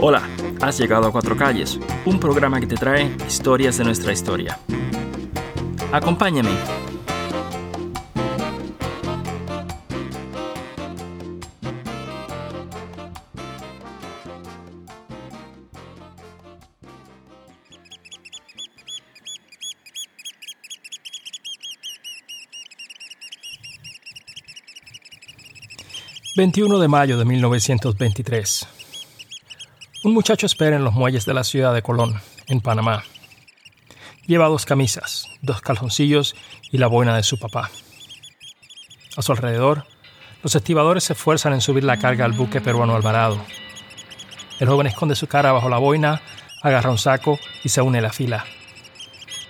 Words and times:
Hola, 0.00 0.22
has 0.60 0.78
llegado 0.78 1.06
a 1.06 1.12
Cuatro 1.12 1.36
Calles, 1.36 1.78
un 2.04 2.18
programa 2.18 2.60
que 2.60 2.66
te 2.66 2.76
trae 2.76 3.14
historias 3.26 3.78
de 3.78 3.84
nuestra 3.84 4.12
historia. 4.12 4.58
Acompáñame. 5.92 6.77
...21 26.38 26.78
de 26.78 26.86
mayo 26.86 27.18
de 27.18 27.24
1923... 27.24 28.68
Un 30.04 30.14
muchacho 30.14 30.46
espera 30.46 30.76
en 30.76 30.84
los 30.84 30.94
muelles 30.94 31.26
de 31.26 31.34
la 31.34 31.42
ciudad 31.42 31.74
de 31.74 31.82
Colón, 31.82 32.20
en 32.46 32.60
Panamá. 32.60 33.02
Lleva 34.24 34.46
dos 34.46 34.64
camisas, 34.64 35.26
dos 35.42 35.60
calzoncillos 35.60 36.36
y 36.70 36.78
la 36.78 36.86
boina 36.86 37.16
de 37.16 37.24
su 37.24 37.40
papá. 37.40 37.72
A 39.16 39.22
su 39.22 39.32
alrededor, 39.32 39.84
los 40.44 40.54
estibadores 40.54 41.02
se 41.02 41.14
esfuerzan 41.14 41.54
en 41.54 41.60
subir 41.60 41.82
la 41.82 41.98
carga 41.98 42.24
al 42.24 42.34
buque 42.34 42.60
peruano 42.60 42.94
Alvarado. 42.94 43.44
El 44.60 44.68
joven 44.68 44.86
esconde 44.86 45.16
su 45.16 45.26
cara 45.26 45.50
bajo 45.50 45.68
la 45.68 45.78
boina, 45.78 46.22
agarra 46.62 46.92
un 46.92 46.98
saco 46.98 47.40
y 47.64 47.70
se 47.70 47.82
une 47.82 47.98
a 47.98 48.02
la 48.02 48.12
fila. 48.12 48.44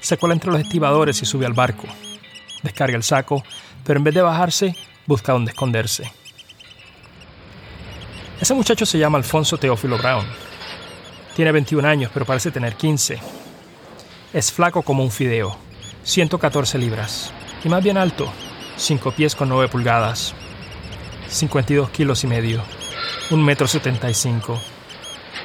Se 0.00 0.16
cuela 0.16 0.32
entre 0.32 0.50
los 0.50 0.60
estibadores 0.62 1.20
y 1.20 1.26
sube 1.26 1.44
al 1.44 1.52
barco. 1.52 1.86
Descarga 2.62 2.96
el 2.96 3.02
saco, 3.02 3.44
pero 3.84 3.98
en 3.98 4.04
vez 4.04 4.14
de 4.14 4.22
bajarse, 4.22 4.74
busca 5.06 5.34
dónde 5.34 5.50
esconderse. 5.50 6.10
Ese 8.40 8.54
muchacho 8.54 8.86
se 8.86 8.98
llama 8.98 9.18
Alfonso 9.18 9.56
Teófilo 9.58 9.98
Brown. 9.98 10.24
Tiene 11.34 11.50
21 11.50 11.88
años, 11.88 12.10
pero 12.14 12.24
parece 12.24 12.52
tener 12.52 12.76
15. 12.76 13.18
Es 14.32 14.52
flaco 14.52 14.82
como 14.82 15.02
un 15.02 15.10
fideo, 15.10 15.56
114 16.04 16.78
libras, 16.78 17.32
y 17.64 17.68
más 17.68 17.82
bien 17.82 17.96
alto, 17.96 18.32
5 18.76 19.10
pies 19.12 19.34
con 19.34 19.48
9 19.48 19.68
pulgadas, 19.68 20.34
52 21.28 21.90
kilos 21.90 22.22
y 22.22 22.28
medio, 22.28 22.62
1 23.30 23.42
metro 23.42 23.66
75, 23.66 24.60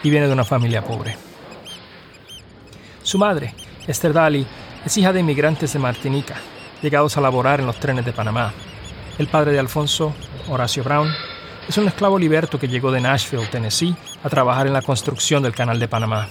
y 0.03 0.09
viene 0.11 0.27
de 0.27 0.33
una 0.33 0.43
familia 0.43 0.83
pobre. 0.83 1.17
Su 3.01 3.17
madre, 3.17 3.55
Esther 3.87 4.13
Daly, 4.13 4.45
es 4.85 4.97
hija 4.97 5.11
de 5.11 5.21
inmigrantes 5.21 5.73
de 5.73 5.79
Martinica, 5.79 6.35
llegados 6.83 7.17
a 7.17 7.21
laborar 7.21 7.59
en 7.59 7.65
los 7.65 7.79
trenes 7.79 8.05
de 8.05 8.13
Panamá. 8.13 8.53
El 9.17 9.27
padre 9.27 9.51
de 9.51 9.59
Alfonso, 9.59 10.13
Horacio 10.47 10.83
Brown, 10.83 11.09
es 11.67 11.77
un 11.77 11.87
esclavo 11.87 12.19
liberto 12.19 12.59
que 12.59 12.67
llegó 12.67 12.91
de 12.91 13.01
Nashville, 13.01 13.47
Tennessee, 13.47 13.95
a 14.23 14.29
trabajar 14.29 14.67
en 14.67 14.73
la 14.73 14.81
construcción 14.81 15.41
del 15.43 15.55
Canal 15.55 15.79
de 15.79 15.87
Panamá. 15.87 16.27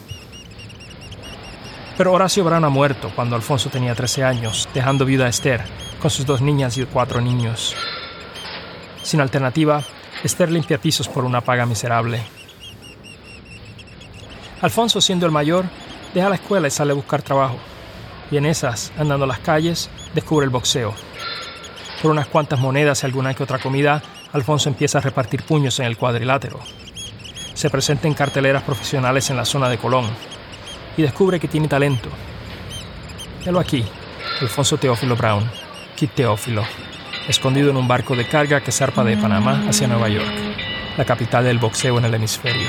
Pero 1.97 2.13
Horacio 2.13 2.45
Brown 2.45 2.65
ha 2.65 2.69
muerto 2.69 3.11
cuando 3.15 3.37
Alfonso 3.37 3.71
tenía 3.71 3.95
13 3.95 4.25
años, 4.25 4.69
dejando 4.75 5.05
viuda 5.05 5.27
a 5.27 5.29
Esther, 5.29 5.63
con 6.01 6.11
sus 6.11 6.27
dos 6.27 6.41
niñas 6.41 6.77
y 6.79 6.85
cuatro 6.85 7.21
niños. 7.21 7.75
Sin 9.03 9.21
alternativa, 9.21 9.83
Esther 10.23 10.51
limpia 10.51 10.79
pisos 10.79 11.09
por 11.09 11.25
una 11.25 11.41
paga 11.41 11.67
miserable. 11.67 12.23
Alfonso, 14.61 15.01
siendo 15.01 15.27
el 15.27 15.33
mayor, 15.33 15.65
deja 16.15 16.29
la 16.29 16.37
escuela 16.37 16.69
y 16.69 16.71
sale 16.71 16.93
a 16.93 16.97
buscar 16.97 17.23
trabajo. 17.23 17.57
Y 18.31 18.37
en 18.37 18.47
esas, 18.47 18.93
andando 18.97 19.27
las 19.27 19.41
calles, 19.41 19.91
descubre 20.15 20.45
el 20.45 20.51
boxeo. 20.51 20.95
Por 22.01 22.11
unas 22.11 22.29
cuantas 22.29 22.61
monedas 22.61 23.03
y 23.03 23.07
alguna 23.07 23.35
que 23.35 23.43
otra 23.43 23.59
comida, 23.59 24.03
Alfonso 24.33 24.69
empieza 24.69 24.99
a 24.99 25.03
repartir 25.03 25.43
puños 25.43 25.79
en 25.79 25.87
el 25.87 25.99
cuadrilátero. 25.99 26.59
Se 27.55 27.69
presenta 27.69 28.09
en 28.09 28.15
carteleras 28.15 28.63
profesionales 28.63 29.29
en 29.31 29.37
la 29.37 29.45
zona 29.45 29.69
de 29.69 29.79
Colón 29.79 30.07
y 30.97 31.03
descubre 31.03 31.39
que 31.39 31.49
tiene 31.49 31.69
talento. 31.69 32.09
Velo 33.45 33.61
aquí, 33.61 33.85
Alfonso 34.41 34.79
Teófilo 34.79 35.17
Brown, 35.17 35.51
Kit 35.97 36.13
Teófilo, 36.13 36.65
escondido 37.29 37.71
en 37.71 37.77
un 37.77 37.87
barco 37.87 38.17
de 38.17 38.27
carga 38.27 38.63
que 38.63 38.73
zarpa 38.73 39.05
de 39.05 39.17
Panamá 39.17 39.65
hacia 39.69 39.87
Nueva 39.87 40.09
York, 40.09 40.33
la 40.97 41.05
capital 41.05 41.45
del 41.45 41.59
boxeo 41.59 41.99
en 41.99 42.05
el 42.07 42.15
hemisferio. 42.15 42.69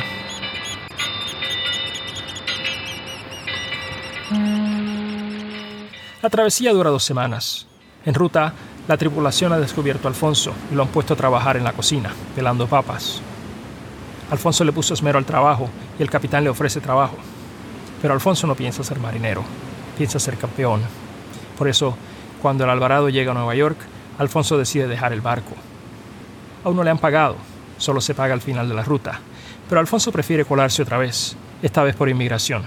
La 6.21 6.29
travesía 6.29 6.71
dura 6.71 6.89
dos 6.89 7.03
semanas. 7.03 7.67
En 8.05 8.13
ruta, 8.13 8.53
la 8.87 8.97
tripulación 8.97 9.53
ha 9.53 9.59
descubierto 9.59 10.07
a 10.07 10.11
Alfonso 10.11 10.53
y 10.71 10.75
lo 10.75 10.83
han 10.83 10.89
puesto 10.89 11.13
a 11.13 11.17
trabajar 11.17 11.55
en 11.55 11.63
la 11.63 11.73
cocina, 11.73 12.11
pelando 12.35 12.67
papas. 12.67 13.21
Alfonso 14.29 14.63
le 14.63 14.73
puso 14.73 14.93
esmero 14.93 15.17
al 15.17 15.25
trabajo 15.25 15.69
y 15.97 16.01
el 16.01 16.09
capitán 16.09 16.43
le 16.43 16.49
ofrece 16.49 16.81
trabajo. 16.81 17.15
Pero 18.01 18.13
Alfonso 18.13 18.45
no 18.45 18.55
piensa 18.55 18.83
ser 18.83 18.99
marinero, 18.99 19.43
piensa 19.97 20.19
ser 20.19 20.37
campeón. 20.37 20.81
Por 21.57 21.69
eso, 21.69 21.95
cuando 22.41 22.65
el 22.65 22.69
Alvarado 22.69 23.07
llega 23.07 23.31
a 23.31 23.35
Nueva 23.35 23.55
York, 23.55 23.77
Alfonso 24.17 24.57
decide 24.57 24.87
dejar 24.87 25.13
el 25.13 25.21
barco. 25.21 25.53
Aún 26.65 26.75
no 26.75 26.83
le 26.83 26.89
han 26.89 26.97
pagado, 26.97 27.37
solo 27.77 28.01
se 28.01 28.13
paga 28.13 28.33
al 28.33 28.41
final 28.41 28.67
de 28.67 28.75
la 28.75 28.83
ruta, 28.83 29.19
pero 29.69 29.79
Alfonso 29.79 30.11
prefiere 30.11 30.45
colarse 30.45 30.81
otra 30.81 30.97
vez, 30.97 31.37
esta 31.61 31.83
vez 31.83 31.95
por 31.95 32.09
inmigración. 32.09 32.63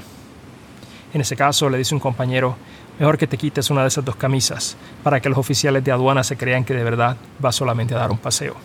En 1.12 1.20
ese 1.20 1.36
caso, 1.36 1.68
le 1.68 1.78
dice 1.78 1.94
un 1.94 2.00
compañero, 2.00 2.56
Mejor 2.98 3.18
que 3.18 3.26
te 3.26 3.36
quites 3.36 3.70
una 3.70 3.82
de 3.82 3.88
esas 3.88 4.04
dos 4.04 4.16
camisas 4.16 4.76
para 5.02 5.20
que 5.20 5.28
los 5.28 5.38
oficiales 5.38 5.84
de 5.84 5.92
aduana 5.92 6.24
se 6.24 6.36
crean 6.36 6.64
que 6.64 6.74
de 6.74 6.84
verdad 6.84 7.16
vas 7.38 7.56
solamente 7.56 7.94
a 7.94 7.98
dar 7.98 8.10
un 8.10 8.18
paseo. 8.18 8.56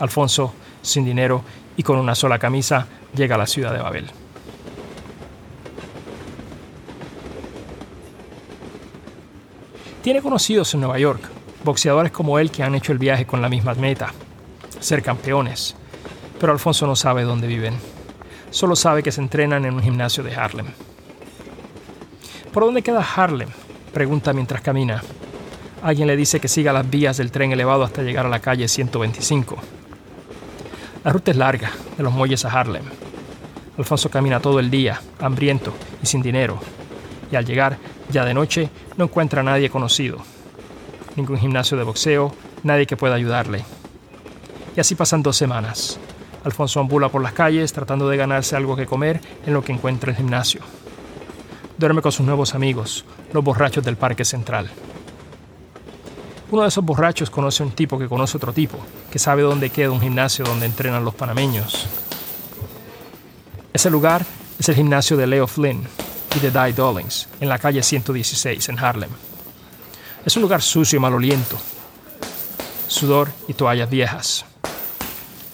Alfonso, 0.00 0.54
sin 0.80 1.04
dinero 1.04 1.42
y 1.76 1.82
con 1.82 1.98
una 1.98 2.14
sola 2.14 2.38
camisa, 2.38 2.86
llega 3.14 3.34
a 3.34 3.38
la 3.38 3.46
ciudad 3.46 3.72
de 3.72 3.82
Babel. 3.82 4.10
Tiene 10.02 10.22
conocidos 10.22 10.72
en 10.74 10.80
Nueva 10.80 10.98
York, 10.98 11.22
boxeadores 11.64 12.10
como 12.10 12.38
él 12.38 12.50
que 12.50 12.62
han 12.62 12.74
hecho 12.74 12.92
el 12.92 12.98
viaje 12.98 13.26
con 13.26 13.40
la 13.42 13.48
misma 13.48 13.74
meta, 13.74 14.12
ser 14.80 15.02
campeones. 15.02 15.76
Pero 16.40 16.52
Alfonso 16.52 16.86
no 16.86 16.96
sabe 16.96 17.22
dónde 17.22 17.46
viven. 17.46 17.74
Solo 18.50 18.74
sabe 18.74 19.02
que 19.02 19.12
se 19.12 19.20
entrenan 19.20 19.64
en 19.64 19.74
un 19.74 19.82
gimnasio 19.82 20.24
de 20.24 20.34
Harlem. 20.34 20.66
¿Por 22.52 22.64
dónde 22.64 22.82
queda 22.82 23.00
Harlem? 23.02 23.48
Pregunta 23.94 24.34
mientras 24.34 24.60
camina. 24.60 25.02
Alguien 25.82 26.06
le 26.06 26.16
dice 26.16 26.38
que 26.38 26.48
siga 26.48 26.74
las 26.74 26.88
vías 26.88 27.16
del 27.16 27.32
tren 27.32 27.50
elevado 27.50 27.82
hasta 27.82 28.02
llegar 28.02 28.26
a 28.26 28.28
la 28.28 28.40
calle 28.40 28.68
125. 28.68 29.56
La 31.02 31.12
ruta 31.12 31.30
es 31.30 31.38
larga, 31.38 31.70
de 31.96 32.02
los 32.02 32.12
muelles 32.12 32.44
a 32.44 32.50
Harlem. 32.50 32.84
Alfonso 33.78 34.10
camina 34.10 34.38
todo 34.38 34.60
el 34.60 34.70
día, 34.70 35.00
hambriento 35.18 35.72
y 36.02 36.06
sin 36.06 36.20
dinero. 36.20 36.58
Y 37.30 37.36
al 37.36 37.46
llegar, 37.46 37.78
ya 38.10 38.26
de 38.26 38.34
noche, 38.34 38.68
no 38.98 39.04
encuentra 39.04 39.40
a 39.40 39.44
nadie 39.44 39.70
conocido. 39.70 40.18
Ningún 41.16 41.38
gimnasio 41.38 41.78
de 41.78 41.84
boxeo, 41.84 42.34
nadie 42.64 42.86
que 42.86 42.98
pueda 42.98 43.14
ayudarle. 43.14 43.64
Y 44.76 44.80
así 44.80 44.94
pasan 44.94 45.22
dos 45.22 45.38
semanas. 45.38 45.98
Alfonso 46.44 46.80
ambula 46.80 47.08
por 47.08 47.22
las 47.22 47.32
calles 47.32 47.72
tratando 47.72 48.10
de 48.10 48.18
ganarse 48.18 48.56
algo 48.56 48.76
que 48.76 48.84
comer 48.84 49.22
en 49.46 49.54
lo 49.54 49.64
que 49.64 49.72
encuentra 49.72 50.10
el 50.10 50.18
gimnasio 50.18 50.60
duerme 51.78 52.02
con 52.02 52.12
sus 52.12 52.26
nuevos 52.26 52.54
amigos, 52.54 53.04
los 53.32 53.42
borrachos 53.42 53.84
del 53.84 53.96
Parque 53.96 54.24
Central. 54.24 54.70
Uno 56.50 56.62
de 56.62 56.68
esos 56.68 56.84
borrachos 56.84 57.30
conoce 57.30 57.62
a 57.62 57.66
un 57.66 57.72
tipo 57.72 57.98
que 57.98 58.08
conoce 58.08 58.36
otro 58.36 58.52
tipo, 58.52 58.78
que 59.10 59.18
sabe 59.18 59.42
dónde 59.42 59.70
queda 59.70 59.90
un 59.90 60.00
gimnasio 60.00 60.44
donde 60.44 60.66
entrenan 60.66 61.04
los 61.04 61.14
panameños. 61.14 61.86
Ese 63.72 63.88
lugar 63.88 64.24
es 64.58 64.68
el 64.68 64.74
gimnasio 64.74 65.16
de 65.16 65.26
Leo 65.26 65.46
Flynn 65.46 65.82
y 66.36 66.40
de 66.40 66.50
Di 66.50 66.72
Dollings, 66.72 67.28
en 67.40 67.48
la 67.48 67.58
calle 67.58 67.82
116 67.82 68.68
en 68.68 68.78
Harlem. 68.78 69.10
Es 70.26 70.36
un 70.36 70.42
lugar 70.42 70.60
sucio 70.60 70.98
y 70.98 71.00
maloliento, 71.00 71.56
sudor 72.86 73.30
y 73.48 73.54
toallas 73.54 73.88
viejas. 73.88 74.44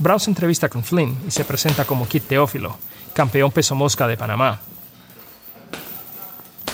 Brown 0.00 0.20
se 0.20 0.30
entrevista 0.30 0.68
con 0.68 0.84
Flynn 0.84 1.16
y 1.26 1.30
se 1.30 1.44
presenta 1.44 1.84
como 1.84 2.08
Kit 2.08 2.24
Teófilo, 2.26 2.76
campeón 3.14 3.52
peso 3.52 3.74
mosca 3.74 4.06
de 4.06 4.16
Panamá, 4.16 4.60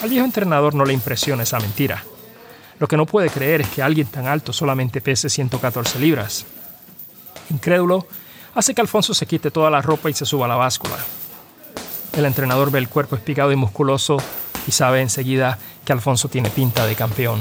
al 0.04 0.10
viejo 0.10 0.26
entrenador 0.26 0.74
no 0.74 0.84
le 0.84 0.92
impresiona 0.92 1.44
esa 1.44 1.58
mentira. 1.58 2.04
Lo 2.78 2.86
que 2.86 2.98
no 2.98 3.06
puede 3.06 3.30
creer 3.30 3.62
es 3.62 3.68
que 3.68 3.82
alguien 3.82 4.06
tan 4.06 4.26
alto 4.26 4.52
solamente 4.52 5.00
pese 5.00 5.30
114 5.30 5.98
libras. 5.98 6.44
Incrédulo, 7.48 8.06
hace 8.54 8.74
que 8.74 8.82
Alfonso 8.82 9.14
se 9.14 9.24
quite 9.24 9.50
toda 9.50 9.70
la 9.70 9.80
ropa 9.80 10.10
y 10.10 10.12
se 10.12 10.26
suba 10.26 10.44
a 10.44 10.48
la 10.48 10.56
báscula. 10.56 10.98
El 12.12 12.26
entrenador 12.26 12.70
ve 12.70 12.80
el 12.80 12.90
cuerpo 12.90 13.16
espigado 13.16 13.50
y 13.50 13.56
musculoso 13.56 14.18
y 14.66 14.72
sabe 14.72 15.00
enseguida 15.00 15.58
que 15.86 15.94
Alfonso 15.94 16.28
tiene 16.28 16.50
pinta 16.50 16.84
de 16.84 16.96
campeón. 16.96 17.40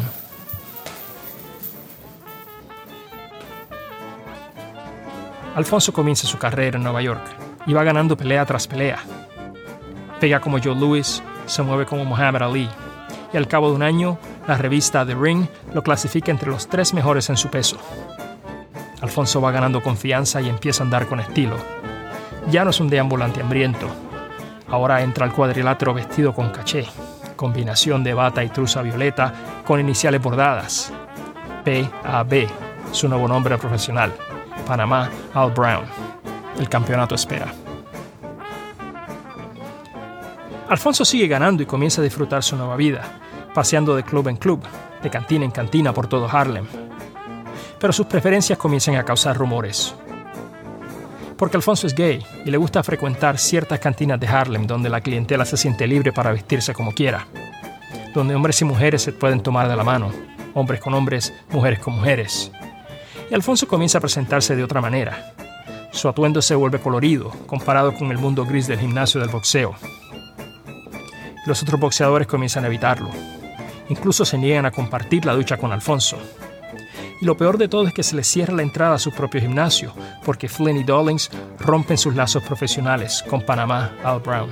Alfonso 5.54 5.92
comienza 5.92 6.28
su 6.28 6.38
carrera 6.38 6.78
en 6.78 6.84
Nueva 6.84 7.02
York 7.02 7.24
y 7.68 7.74
va 7.74 7.84
ganando 7.84 8.16
pelea 8.16 8.46
tras 8.46 8.68
pelea. 8.68 9.00
Pega 10.22 10.40
como 10.40 10.60
Joe 10.64 10.76
Louis, 10.76 11.22
se 11.46 11.64
mueve 11.64 11.86
como 11.86 12.06
Muhammad 12.06 12.44
Ali 12.44 12.70
y 13.32 13.38
al 13.38 13.48
cabo 13.48 13.70
de 13.70 13.76
un 13.76 13.84
año 13.84 14.18
La 14.48 14.58
revista 14.58 15.06
The 15.06 15.16
Ring 15.16 15.48
lo 15.74 15.84
clasifica 15.84 16.32
entre 16.32 16.50
los 16.50 16.68
tres 16.68 16.94
mejores 16.94 17.30
en 17.30 17.38
su 17.38 17.50
peso. 17.50 17.78
Alfonso 19.02 19.42
va 19.42 19.52
ganando 19.52 19.82
confianza 19.82 20.42
y 20.42 20.50
empieza 20.50 20.84
a 20.84 20.86
andar 20.86 21.08
con 21.08 21.20
estilo. 21.20 21.56
Ya 22.50 22.64
no 22.64 22.70
es 22.70 22.80
un 22.80 22.90
deambulante 22.90 23.42
hambriento. 23.42 23.88
Ahora 24.70 25.02
entra 25.02 25.26
al 25.26 25.34
cuadrilátero 25.34 25.94
vestido 25.94 26.34
con 26.34 26.50
caché, 26.50 26.86
combinación 27.36 28.04
de 28.04 28.14
bata 28.14 28.44
y 28.44 28.50
truza 28.50 28.82
violeta 28.82 29.34
con 29.66 29.80
iniciales 29.80 30.22
bordadas. 30.22 30.92
PAB, 31.64 32.48
su 32.92 33.08
nuevo 33.08 33.28
nombre 33.28 33.58
profesional. 33.58 34.12
Panamá 34.66 35.10
Al 35.34 35.52
Brown. 35.52 35.86
El 36.58 36.70
campeonato 36.70 37.16
espera. 37.16 37.63
Alfonso 40.74 41.06
sigue 41.06 41.28
ganando 41.28 41.62
y 41.62 41.68
comienza 41.68 42.02
a 42.02 42.04
disfrutar 42.04 42.42
su 42.42 42.56
nueva 42.56 42.76
vida 42.76 43.04
paseando 43.54 43.96
de 43.96 44.02
club 44.02 44.28
en 44.28 44.38
club, 44.38 44.60
de 45.04 45.10
cantina 45.12 45.46
en 45.46 45.52
cantina 45.52 45.94
por 45.94 46.08
todo 46.08 46.28
Harlem. 46.28 46.66
Pero 47.80 47.94
sus 47.94 48.08
preferencias 48.08 48.58
comienzan 48.58 48.96
a 48.96 49.06
causar 49.06 49.38
rumores. 49.38 49.94
Porque 51.38 51.58
Alfonso 51.58 51.86
es 51.86 51.94
gay 51.94 52.26
y 52.44 52.50
le 52.50 52.58
gusta 52.58 52.82
frecuentar 52.82 53.38
ciertas 53.38 53.80
cantinas 53.80 54.20
de 54.20 54.26
Harlem 54.26 54.66
donde 54.66 54.90
la 54.90 55.02
clientela 55.02 55.46
se 55.46 55.58
siente 55.58 55.86
libre 55.86 56.12
para 56.12 56.32
vestirse 56.32 56.74
como 56.74 56.92
quiera, 56.92 57.28
donde 58.16 58.34
hombres 58.34 58.60
y 58.62 58.66
mujeres 58.66 59.04
se 59.04 59.12
pueden 59.12 59.44
tomar 59.44 59.70
de 59.70 59.76
la 59.76 59.84
mano, 59.84 60.12
hombres 60.56 60.82
con 60.82 60.96
hombres, 60.96 61.36
mujeres 61.52 61.78
con 61.78 61.98
mujeres. 61.98 62.52
Y 63.30 63.36
Alfonso 63.36 63.68
comienza 63.68 64.00
a 64.00 64.02
presentarse 64.02 64.56
de 64.56 64.64
otra 64.64 64.82
manera. 64.82 65.36
Su 65.92 66.10
atuendo 66.10 66.42
se 66.42 66.56
vuelve 66.56 66.80
colorido 66.80 67.30
comparado 67.46 67.94
con 67.94 68.10
el 68.10 68.18
mundo 68.18 68.44
gris 68.44 68.66
del 68.66 68.80
gimnasio 68.80 69.22
del 69.22 69.30
boxeo. 69.30 69.76
Los 71.46 71.62
otros 71.62 71.80
boxeadores 71.80 72.28
comienzan 72.28 72.64
a 72.64 72.68
evitarlo, 72.68 73.10
Incluso 73.90 74.26
se 74.26 74.38
niegan 74.38 74.66
a 74.66 74.72
compartir 74.72 75.26
la 75.26 75.34
ducha 75.34 75.58
con 75.58 75.72
Alfonso. 75.72 76.18
Y 77.22 77.26
lo 77.26 77.38
peor 77.38 77.58
de 77.58 77.68
todo 77.68 77.88
es 77.88 77.94
que 77.94 78.04
se 78.04 78.16
les 78.16 78.28
cierra 78.28 78.54
la 78.54 78.64
entrada 78.64 78.96
a 78.96 79.00
su 79.00 79.12
propio 79.12 79.42
gimnasio, 79.42 79.94
porque 80.26 80.50
Flynn 80.50 80.78
y 80.78 80.84
Dollings 80.84 81.30
rompen 81.60 81.98
sus 81.98 82.16
lazos 82.16 82.44
profesionales 82.44 83.24
con 83.30 83.42
Panamá 83.42 83.94
Al 84.04 84.20
Brown. 84.20 84.50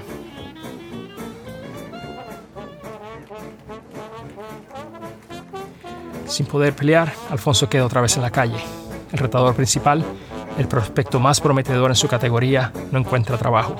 Sin 6.27 6.45
poder 6.45 6.73
pelear, 6.73 7.11
Alfonso 7.29 7.67
queda 7.67 7.85
otra 7.85 7.99
vez 7.99 8.15
en 8.15 8.21
la 8.21 8.31
calle. 8.31 8.59
El 9.11 9.19
retador 9.19 9.53
principal, 9.53 10.05
el 10.57 10.67
prospecto 10.67 11.19
más 11.19 11.41
prometedor 11.41 11.91
en 11.91 11.95
su 11.95 12.07
categoría, 12.07 12.71
no 12.91 12.99
encuentra 12.99 13.37
trabajo. 13.37 13.75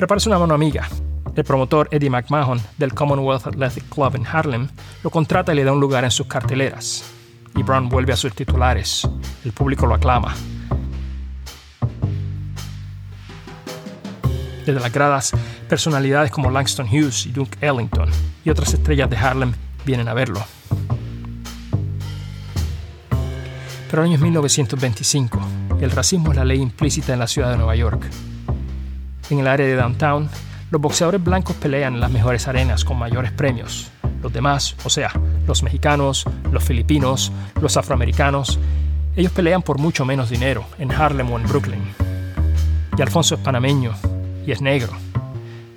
Pero 0.00 0.08
parece 0.08 0.30
una 0.30 0.38
mano 0.38 0.54
amiga. 0.54 0.88
El 1.36 1.44
promotor 1.44 1.86
Eddie 1.90 2.08
McMahon 2.08 2.58
del 2.78 2.94
Commonwealth 2.94 3.46
Athletic 3.46 3.86
Club 3.90 4.16
en 4.16 4.26
Harlem 4.26 4.66
lo 5.04 5.10
contrata 5.10 5.52
y 5.52 5.56
le 5.56 5.62
da 5.62 5.72
un 5.72 5.80
lugar 5.80 6.04
en 6.04 6.10
sus 6.10 6.26
carteleras. 6.26 7.04
Y 7.54 7.62
Brown 7.62 7.90
vuelve 7.90 8.14
a 8.14 8.16
sus 8.16 8.34
titulares. 8.34 9.06
El 9.44 9.52
público 9.52 9.84
lo 9.84 9.96
aclama. 9.96 10.34
Desde 14.64 14.80
las 14.80 14.90
gradas, 14.90 15.32
personalidades 15.68 16.30
como 16.30 16.50
Langston 16.50 16.86
Hughes 16.86 17.26
y 17.26 17.32
Duke 17.32 17.58
Ellington 17.60 18.08
y 18.42 18.48
otras 18.48 18.72
estrellas 18.72 19.10
de 19.10 19.18
Harlem 19.18 19.52
vienen 19.84 20.08
a 20.08 20.14
verlo. 20.14 20.42
Pero 23.90 24.02
el 24.02 24.08
año 24.08 24.18
1925, 24.18 25.40
el 25.82 25.90
racismo 25.90 26.30
es 26.30 26.38
la 26.38 26.46
ley 26.46 26.58
implícita 26.58 27.12
en 27.12 27.18
la 27.18 27.26
ciudad 27.26 27.50
de 27.50 27.58
Nueva 27.58 27.76
York 27.76 28.08
en 29.34 29.40
el 29.40 29.48
área 29.48 29.66
de 29.66 29.76
downtown, 29.76 30.28
los 30.70 30.80
boxeadores 30.80 31.22
blancos 31.22 31.56
pelean 31.56 31.94
en 31.94 32.00
las 32.00 32.10
mejores 32.10 32.46
arenas 32.48 32.84
con 32.84 32.98
mayores 32.98 33.32
premios. 33.32 33.90
Los 34.22 34.32
demás, 34.32 34.76
o 34.84 34.90
sea, 34.90 35.12
los 35.46 35.62
mexicanos, 35.62 36.24
los 36.52 36.62
filipinos, 36.62 37.32
los 37.60 37.76
afroamericanos, 37.76 38.58
ellos 39.16 39.32
pelean 39.32 39.62
por 39.62 39.78
mucho 39.78 40.04
menos 40.04 40.30
dinero 40.30 40.64
en 40.78 40.92
Harlem 40.92 41.30
o 41.30 41.38
en 41.38 41.46
Brooklyn. 41.46 41.82
Y 42.96 43.02
Alfonso 43.02 43.34
es 43.34 43.40
panameño 43.40 43.92
y 44.46 44.52
es 44.52 44.60
negro. 44.60 44.92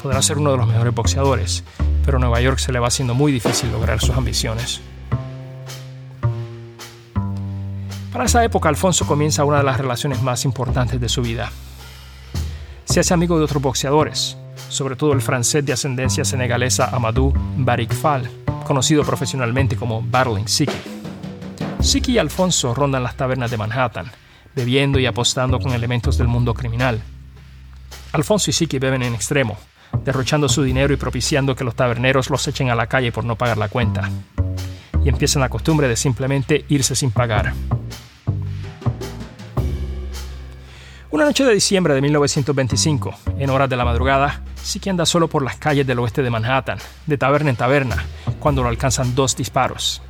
Podrá 0.01 0.21
ser 0.21 0.37
uno 0.37 0.51
de 0.51 0.57
los 0.57 0.67
mejores 0.67 0.93
boxeadores, 0.93 1.63
pero 2.05 2.19
Nueva 2.19 2.41
York 2.41 2.59
se 2.59 2.71
le 2.71 2.79
va 2.79 2.87
haciendo 2.87 3.13
muy 3.13 3.31
difícil 3.31 3.71
lograr 3.71 3.99
sus 3.99 4.15
ambiciones. 4.15 4.81
Para 8.11 8.25
esa 8.25 8.43
época, 8.43 8.69
Alfonso 8.69 9.07
comienza 9.07 9.43
una 9.43 9.57
de 9.57 9.63
las 9.63 9.77
relaciones 9.77 10.21
más 10.21 10.45
importantes 10.45 11.01
de 11.01 11.09
su 11.09 11.23
vida, 11.23 11.51
se 12.93 12.99
hace 12.99 13.15
amigo 13.15 13.39
de 13.39 13.45
otros 13.45 13.59
boxeadores, 13.59 14.37
sobre 14.69 14.95
todo 14.95 15.13
el 15.13 15.21
francés 15.21 15.65
de 15.65 15.73
ascendencia 15.73 16.23
senegalesa 16.23 16.95
Amadou 16.95 17.33
Barikfal, 17.57 18.29
conocido 18.65 19.03
profesionalmente 19.03 19.75
como 19.75 20.03
Battling 20.03 20.47
Siki. 20.47 20.75
Siki 21.79 22.11
y 22.11 22.17
Alfonso 22.19 22.75
rondan 22.75 23.01
las 23.01 23.17
tabernas 23.17 23.49
de 23.49 23.57
Manhattan, 23.57 24.11
bebiendo 24.55 24.99
y 24.99 25.07
apostando 25.07 25.57
con 25.59 25.71
elementos 25.71 26.19
del 26.19 26.27
mundo 26.27 26.53
criminal. 26.53 27.01
Alfonso 28.11 28.51
y 28.51 28.53
Siki 28.53 28.77
beben 28.77 29.01
en 29.01 29.15
extremo, 29.15 29.57
derrochando 30.05 30.47
su 30.47 30.61
dinero 30.61 30.93
y 30.93 30.97
propiciando 30.97 31.55
que 31.55 31.63
los 31.63 31.73
taberneros 31.73 32.29
los 32.29 32.47
echen 32.47 32.69
a 32.69 32.75
la 32.75 32.85
calle 32.85 33.11
por 33.11 33.25
no 33.25 33.35
pagar 33.35 33.57
la 33.57 33.69
cuenta. 33.69 34.11
Y 35.03 35.09
empiezan 35.09 35.41
la 35.41 35.49
costumbre 35.49 35.87
de 35.87 35.95
simplemente 35.95 36.63
irse 36.69 36.95
sin 36.95 37.09
pagar. 37.09 37.55
Una 41.13 41.25
noche 41.25 41.45
de 41.45 41.53
diciembre 41.53 41.93
de 41.93 42.01
1925, 42.01 43.13
en 43.37 43.51
horas 43.51 43.69
de 43.69 43.77
la 43.77 43.85
madrugada, 43.85 44.41
Siki 44.55 44.89
anda 44.89 45.05
solo 45.05 45.27
por 45.27 45.43
las 45.43 45.57
calles 45.57 45.85
del 45.85 45.99
oeste 45.99 46.23
de 46.23 46.31
Manhattan, 46.31 46.79
de 47.05 47.19
taberna 47.19 47.51
en 47.51 47.55
taberna, 47.55 48.03
cuando 48.39 48.63
lo 48.63 48.69
alcanzan 48.69 49.13
dos 49.13 49.37
disparos. 49.37 50.01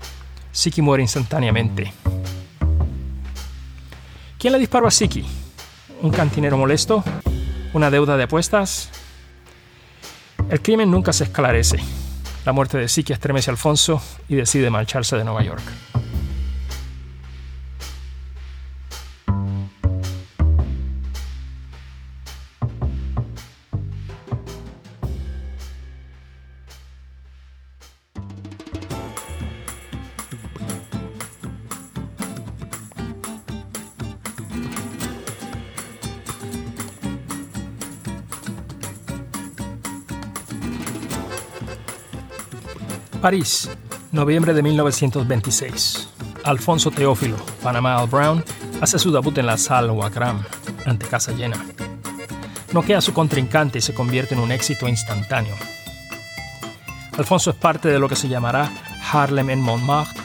Siki 0.53 0.81
muere 0.81 1.03
instantáneamente. 1.03 1.91
¿Quién 4.39 4.53
le 4.53 4.59
disparó 4.59 4.87
a 4.87 4.91
Siki? 4.91 5.25
¿Un 6.01 6.11
cantinero 6.11 6.57
molesto? 6.57 7.03
¿Una 7.73 7.91
deuda 7.91 8.15
de 8.15 8.23
apuestas? 8.23 8.89
El 10.49 10.61
crimen 10.61 10.89
nunca 10.89 11.11
se 11.11 11.25
esclarece. 11.25 11.79
La 12.45 12.53
muerte 12.53 12.77
de 12.77 12.87
Siki 12.87 13.11
estremece 13.11 13.49
a 13.49 13.51
Alfonso 13.51 14.01
y 14.29 14.35
decide 14.35 14.69
marcharse 14.69 15.17
de 15.17 15.25
Nueva 15.25 15.43
York. 15.43 15.63
París, 43.23 43.69
noviembre 44.11 44.53
de 44.53 44.61
1926. 44.61 46.09
Alfonso 46.43 46.91
Teófilo, 46.91 47.37
Panamá 47.61 47.95
Al 47.95 48.09
Brown, 48.09 48.43
hace 48.81 48.99
su 48.99 49.13
debut 49.13 49.37
en 49.37 49.45
la 49.45 49.57
Salle 49.57 49.91
Wagram, 49.91 50.43
ante 50.85 51.07
casa 51.07 51.31
llena. 51.31 51.55
Noquea 52.73 52.97
a 52.97 53.01
su 53.01 53.13
contrincante 53.13 53.79
y 53.79 53.81
se 53.81 53.93
convierte 53.93 54.35
en 54.35 54.41
un 54.41 54.51
éxito 54.51 54.89
instantáneo. 54.89 55.55
Alfonso 57.17 57.51
es 57.51 57.55
parte 57.55 57.87
de 57.87 57.97
lo 57.97 58.09
que 58.09 58.17
se 58.17 58.27
llamará 58.27 58.69
Harlem 59.13 59.51
en 59.51 59.61
Montmartre, 59.61 60.21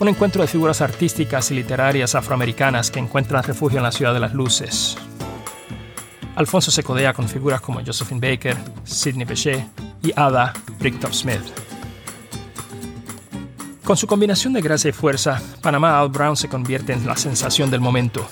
un 0.00 0.08
encuentro 0.08 0.42
de 0.42 0.48
figuras 0.48 0.80
artísticas 0.80 1.52
y 1.52 1.54
literarias 1.54 2.16
afroamericanas 2.16 2.90
que 2.90 2.98
encuentran 2.98 3.44
refugio 3.44 3.78
en 3.78 3.84
la 3.84 3.92
ciudad 3.92 4.12
de 4.12 4.18
las 4.18 4.34
luces. 4.34 4.96
Alfonso 6.34 6.72
se 6.72 6.82
codea 6.82 7.12
con 7.12 7.28
figuras 7.28 7.60
como 7.60 7.84
Josephine 7.86 8.32
Baker, 8.32 8.56
Sidney 8.82 9.24
Bechet 9.24 9.64
y 10.02 10.10
Ada 10.16 10.52
Bricktop 10.80 11.12
Smith. 11.12 11.63
Con 13.84 13.98
su 13.98 14.06
combinación 14.06 14.54
de 14.54 14.62
gracia 14.62 14.88
y 14.88 14.92
fuerza, 14.92 15.42
Panamá 15.60 16.00
Al 16.00 16.08
Brown 16.08 16.36
se 16.36 16.48
convierte 16.48 16.94
en 16.94 17.06
la 17.06 17.16
sensación 17.16 17.70
del 17.70 17.82
momento. 17.82 18.26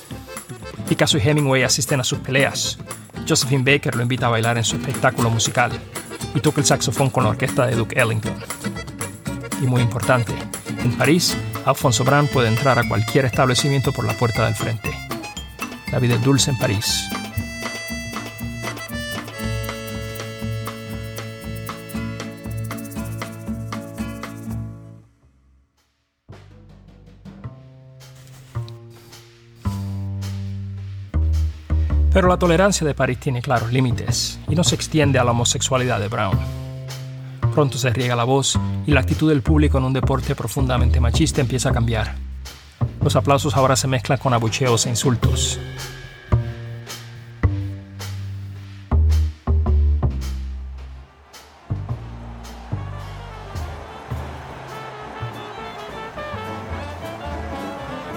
Picasso 0.89 1.19
y 1.19 1.21
Hemingway 1.21 1.63
asisten 1.63 2.01
a 2.01 2.05
sus 2.05 2.21
peleas. 2.21 2.79
Josephine 3.29 3.63
Baker 3.63 3.95
lo 3.95 4.03
invita 4.03 4.27
a 4.27 4.31
bailar 4.31 4.57
en 4.57 4.65
su 4.65 4.77
espectáculo 4.77 5.29
musical 5.29 5.71
y 6.35 6.41
toca 6.41 6.63
el 6.63 6.67
saxofón 6.67 7.11
con 7.11 7.25
la 7.25 7.31
orquesta 7.31 7.67
de 7.67 7.77
Duke 7.77 8.01
Ellington. 8.01 8.35
Y 9.61 9.67
muy 9.67 9.83
importante, 9.83 10.33
en 10.83 10.97
París, 10.97 11.37
Alfonso 11.67 12.03
Brown 12.03 12.29
puede 12.29 12.49
entrar 12.49 12.79
a 12.79 12.89
cualquier 12.89 13.27
establecimiento 13.27 13.93
por 13.93 14.07
la 14.07 14.15
puerta 14.15 14.47
del 14.47 14.55
frente. 14.55 14.91
La 15.93 15.99
vida 15.99 16.15
es 16.15 16.25
dulce 16.25 16.51
en 16.51 16.59
París. 16.59 17.11
Pero 32.13 32.29
la 32.29 32.37
tolerancia 32.37 32.87
de 32.87 32.95
París 32.95 33.19
tiene 33.19 33.41
claros 33.41 33.73
límites 33.73 34.39
y 34.47 34.55
no 34.55 34.65
se 34.65 34.75
extiende 34.75 35.19
a 35.19 35.25
la 35.25 35.31
homosexualidad 35.31 35.99
de 35.99 36.09
Brown. 36.09 36.39
Pronto 37.55 37.79
se 37.79 37.89
riega 37.89 38.15
la 38.15 38.25
voz 38.25 38.59
y 38.87 38.93
la 38.93 39.01
actitud 39.01 39.31
del 39.31 39.41
público 39.41 39.79
en 39.79 39.85
un 39.85 39.95
deporte 39.95 40.35
profundamente 40.35 41.01
machista 41.01 41.41
empieza 41.41 41.71
a 41.71 41.73
cambiar. 41.73 42.15
Los 43.03 43.17
aplausos 43.17 43.57
ahora 43.57 43.77
se 43.77 43.89
mezclan 43.89 44.19
con 44.19 44.35
abucheos 44.35 44.85
e 44.87 44.91
insultos. 44.91 45.59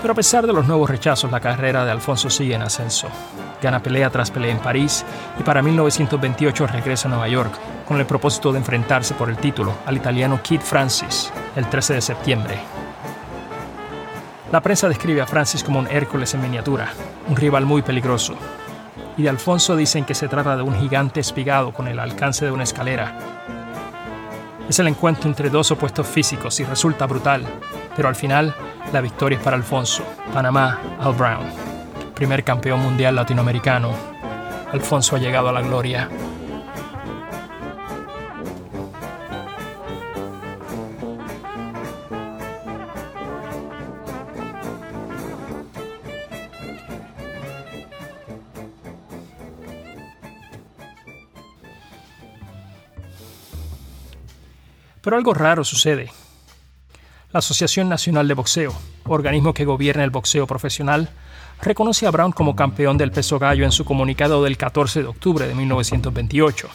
Pero 0.02 0.12
a 0.12 0.16
pesar 0.16 0.46
de 0.46 0.54
los 0.54 0.68
nuevos 0.68 0.90
rechazos, 0.90 1.32
la 1.32 1.40
carrera 1.40 1.84
de 1.84 1.92
Alfonso 1.92 2.30
sigue 2.30 2.54
en 2.54 2.62
ascenso. 2.62 3.08
Gana 3.62 3.82
pelea 3.82 4.10
tras 4.10 4.32
pelea 4.32 4.52
en 4.52 4.60
París 4.60 5.06
y 5.40 5.44
para 5.44 5.62
1928 5.62 6.68
regresa 6.68 7.08
a 7.08 7.12
Nueva 7.12 7.28
York 7.28 7.54
con 7.88 8.00
el 8.00 8.06
propósito 8.06 8.52
de 8.52 8.60
enfrentarse 8.60 9.14
por 9.14 9.30
el 9.30 9.38
título 9.38 9.74
al 9.86 9.98
italiano 9.98 10.40
Kid 10.42 10.62
Francis 10.62 11.32
el 11.56 11.70
13 11.70 11.96
de 11.96 12.02
septiembre. 12.02 12.60
La 14.52 14.62
prensa 14.62 14.88
describe 14.88 15.22
a 15.22 15.26
Francis 15.26 15.64
como 15.64 15.80
un 15.80 15.88
Hércules 15.88 16.34
en 16.34 16.42
miniatura, 16.42 16.90
un 17.28 17.36
rival 17.36 17.66
muy 17.66 17.82
peligroso. 17.82 18.36
Y 19.18 19.24
de 19.24 19.30
Alfonso 19.30 19.76
dicen 19.76 20.06
que 20.06 20.14
se 20.14 20.28
trata 20.28 20.56
de 20.56 20.62
un 20.62 20.76
gigante 20.76 21.20
espigado 21.20 21.74
con 21.74 21.88
el 21.88 22.00
alcance 22.00 22.46
de 22.46 22.52
una 22.52 22.64
escalera. 22.64 23.18
Es 24.70 24.80
el 24.80 24.88
encuentro 24.88 25.30
entre 25.30 25.50
dos 25.50 25.72
opuestos 25.72 26.08
físicos 26.08 26.60
y 26.60 26.64
resulta 26.64 27.06
brutal, 27.06 27.44
pero 27.96 28.08
al 28.08 28.16
final 28.16 28.54
la 28.94 29.02
victoria 29.02 29.38
es 29.38 29.44
para 29.44 29.58
Alfonso, 29.58 30.04
Panamá, 30.34 30.80
Al 31.00 31.14
Brown. 31.14 31.65
Primer 32.16 32.46
campeón 32.46 32.80
mundial 32.80 33.14
latinoamericano. 33.14 33.92
Alfonso 34.72 35.18
ha 35.18 35.20
llegado 35.20 35.50
a 35.50 35.52
la 35.52 35.62
gloria. 35.62 36.10
Pero 55.02 55.18
algo 55.18 55.34
raro 55.34 55.64
sucede. 55.64 56.12
La 57.32 57.40
Asociación 57.40 57.90
Nacional 57.90 58.28
de 58.28 58.34
Boxeo, 58.34 58.74
organismo 59.04 59.54
que 59.54 59.66
gobierna 59.66 60.04
el 60.04 60.10
boxeo 60.10 60.48
profesional, 60.48 61.10
reconoce 61.62 62.08
a 62.08 62.12
Brown 62.12 62.32
como 62.32 62.56
campeón 62.56 62.98
del 62.98 63.12
peso 63.12 63.40
gallo 63.40 63.66
en 63.66 63.72
su 63.72 63.86
comunicado 63.86 64.44
del 64.44 64.58
14 64.58 65.02
de 65.02 65.08
octubre 65.08 65.48
de 65.48 65.56
1928. 65.56 66.68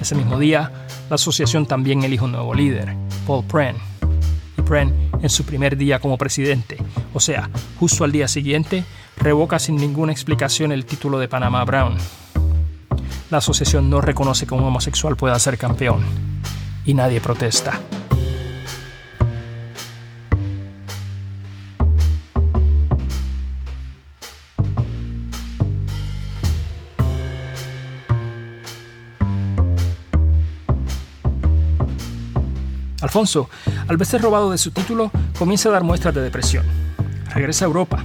Ese 0.00 0.14
mismo 0.14 0.38
día, 0.38 0.86
la 1.08 1.14
asociación 1.14 1.66
también 1.66 2.02
elige 2.02 2.24
un 2.24 2.32
nuevo 2.32 2.54
líder, 2.54 2.94
Paul 3.26 3.44
Pren. 3.44 3.76
Y 4.58 4.62
Pren, 4.62 5.10
en 5.22 5.30
su 5.30 5.44
primer 5.44 5.76
día 5.76 5.98
como 5.98 6.18
presidente, 6.18 6.78
o 7.12 7.20
sea, 7.20 7.48
justo 7.78 8.04
al 8.04 8.12
día 8.12 8.28
siguiente, 8.28 8.84
revoca 9.16 9.58
sin 9.58 9.76
ninguna 9.76 10.12
explicación 10.12 10.72
el 10.72 10.84
título 10.84 11.18
de 11.18 11.28
Panamá 11.28 11.64
Brown. 11.64 11.96
La 13.30 13.38
asociación 13.38 13.88
no 13.88 14.00
reconoce 14.00 14.46
que 14.46 14.54
un 14.54 14.64
homosexual 14.64 15.16
pueda 15.16 15.38
ser 15.38 15.58
campeón, 15.58 16.02
y 16.84 16.94
nadie 16.94 17.20
protesta. 17.20 17.80
Alfonso, 33.14 33.48
al 33.86 33.96
verse 33.96 34.18
robado 34.18 34.50
de 34.50 34.58
su 34.58 34.72
título, 34.72 35.12
comienza 35.38 35.68
a 35.68 35.72
dar 35.72 35.84
muestras 35.84 36.12
de 36.16 36.20
depresión. 36.20 36.66
Regresa 37.32 37.64
a 37.64 37.68
Europa 37.68 38.04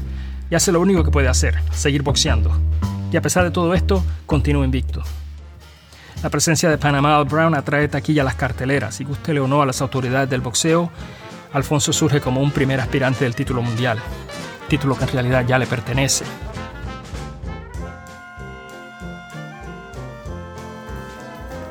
y 0.51 0.53
hace 0.53 0.71
lo 0.71 0.79
único 0.79 1.03
que 1.03 1.09
puede 1.09 1.27
hacer, 1.27 1.57
seguir 1.71 2.03
boxeando. 2.03 2.51
Y 3.11 3.17
a 3.17 3.21
pesar 3.23 3.43
de 3.43 3.49
todo 3.49 3.73
esto, 3.73 4.03
continúa 4.27 4.65
invicto. 4.65 5.01
La 6.21 6.29
presencia 6.29 6.69
de 6.69 6.77
Panamá 6.77 7.23
Brown 7.23 7.55
atrae 7.55 7.87
taquilla 7.87 8.21
a 8.21 8.25
las 8.25 8.35
carteleras 8.35 9.01
y 9.01 9.03
guste 9.03 9.39
o 9.39 9.47
no 9.47 9.63
a 9.63 9.65
las 9.65 9.81
autoridades 9.81 10.29
del 10.29 10.41
boxeo, 10.41 10.91
Alfonso 11.53 11.91
surge 11.91 12.21
como 12.21 12.39
un 12.43 12.51
primer 12.51 12.79
aspirante 12.79 13.23
del 13.23 13.33
título 13.33 13.63
mundial, 13.63 13.97
título 14.67 14.95
que 14.95 15.05
en 15.05 15.11
realidad 15.13 15.43
ya 15.43 15.57
le 15.57 15.65
pertenece. 15.65 16.23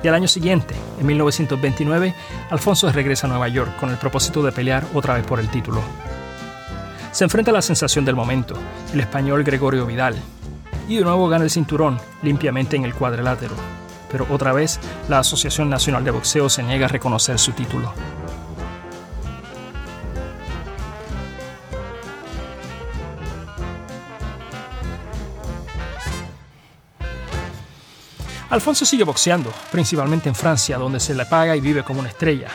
Y 0.02 0.08
al 0.08 0.14
año 0.14 0.28
siguiente, 0.28 0.74
en 1.00 1.06
1929, 1.06 2.14
Alfonso 2.50 2.90
regresa 2.92 3.26
a 3.26 3.30
Nueva 3.30 3.48
York 3.48 3.76
con 3.78 3.90
el 3.90 3.96
propósito 3.96 4.42
de 4.42 4.52
pelear 4.52 4.84
otra 4.94 5.14
vez 5.14 5.26
por 5.26 5.40
el 5.40 5.48
título. 5.48 5.82
Se 7.10 7.24
enfrenta 7.24 7.50
a 7.50 7.54
la 7.54 7.62
sensación 7.62 8.04
del 8.04 8.14
momento, 8.14 8.54
el 8.92 9.00
español 9.00 9.42
Gregorio 9.42 9.86
Vidal, 9.86 10.14
y 10.88 10.96
de 10.96 11.04
nuevo 11.04 11.28
gana 11.28 11.44
el 11.44 11.50
cinturón 11.50 11.98
limpiamente 12.22 12.76
en 12.76 12.84
el 12.84 12.94
cuadrilátero. 12.94 13.54
Pero 14.10 14.26
otra 14.30 14.52
vez, 14.52 14.78
la 15.08 15.18
Asociación 15.18 15.68
Nacional 15.68 16.04
de 16.04 16.12
Boxeo 16.12 16.48
se 16.48 16.62
niega 16.62 16.86
a 16.86 16.88
reconocer 16.88 17.38
su 17.38 17.52
título. 17.52 17.92
Alfonso 28.50 28.86
sigue 28.86 29.04
boxeando, 29.04 29.52
principalmente 29.70 30.30
en 30.30 30.34
Francia, 30.34 30.78
donde 30.78 31.00
se 31.00 31.14
le 31.14 31.26
paga 31.26 31.54
y 31.54 31.60
vive 31.60 31.84
como 31.84 32.00
una 32.00 32.08
estrella. 32.08 32.48